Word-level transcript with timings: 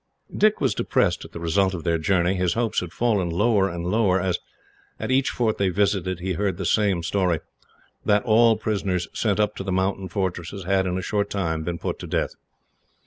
Dick 0.35 0.59
was 0.59 0.73
depressed 0.73 1.23
at 1.25 1.31
the 1.31 1.39
result 1.39 1.75
of 1.75 1.83
their 1.83 1.99
journey. 1.99 2.33
His 2.33 2.55
hopes 2.55 2.79
had 2.79 2.91
fallen 2.91 3.29
lower 3.29 3.69
and 3.69 3.85
lower, 3.85 4.19
as, 4.19 4.39
at 4.99 5.11
each 5.11 5.29
fort 5.29 5.59
they 5.59 5.69
visited, 5.69 6.19
he 6.21 6.33
heard 6.33 6.57
the 6.57 6.65
same 6.65 7.03
story 7.03 7.39
that 8.03 8.23
all 8.23 8.57
prisoners 8.57 9.07
sent 9.13 9.39
up 9.39 9.55
to 9.57 9.63
the 9.63 9.71
mountain 9.71 10.07
fortresses 10.09 10.63
had, 10.63 10.87
in 10.87 10.97
a 10.97 11.03
short 11.03 11.29
time, 11.29 11.61
been 11.61 11.77
put 11.77 11.99
to 11.99 12.07
death. 12.07 12.31